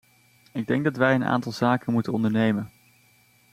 [0.53, 2.71] Ik denk dat wij een aantal zaken moeten ondernemen.